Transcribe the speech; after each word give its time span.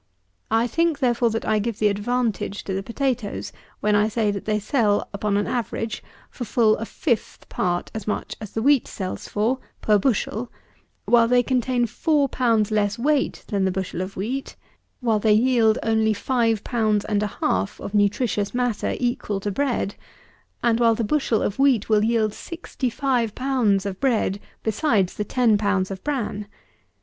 I 0.49 0.65
think, 0.65 0.97
therefore, 0.97 1.29
that 1.29 1.45
I 1.45 1.59
give 1.59 1.77
the 1.77 1.87
advantage 1.87 2.63
to 2.63 2.73
the 2.73 2.81
potatoes 2.81 3.53
when 3.81 3.95
I 3.95 4.07
say 4.07 4.31
that 4.31 4.45
they 4.45 4.57
sell, 4.57 5.07
upon 5.13 5.37
an 5.37 5.45
average, 5.45 6.01
for 6.31 6.43
full 6.43 6.75
a 6.77 6.85
fifth 6.85 7.47
part 7.49 7.91
as 7.93 8.07
much 8.07 8.35
as 8.41 8.53
the 8.53 8.63
wheat 8.63 8.87
sells 8.87 9.27
for, 9.27 9.59
per 9.79 9.99
bushel, 9.99 10.51
while 11.05 11.27
they 11.27 11.43
contain 11.43 11.85
four 11.85 12.27
pounds 12.27 12.71
less 12.71 12.97
weight 12.97 13.45
than 13.49 13.63
the 13.63 13.69
bushel 13.71 14.01
of 14.01 14.17
wheat; 14.17 14.55
while 15.01 15.19
they 15.19 15.33
yield 15.33 15.77
only 15.83 16.15
five 16.15 16.63
pounds 16.63 17.05
and 17.05 17.21
a 17.21 17.37
half 17.39 17.79
of 17.79 17.93
nutritious 17.93 18.55
matter 18.55 18.95
equal 18.99 19.39
to 19.41 19.51
bread; 19.51 19.93
and 20.63 20.79
while 20.79 20.95
the 20.95 21.03
bushel 21.03 21.43
of 21.43 21.59
wheat 21.59 21.89
will 21.89 22.03
yield 22.03 22.33
sixty 22.33 22.89
five 22.89 23.35
pounds 23.35 23.85
of 23.85 23.99
bread, 23.99 24.39
besides 24.63 25.13
the 25.13 25.23
ten 25.23 25.59
pounds 25.59 25.91
of 25.91 26.03
bran. 26.03 26.47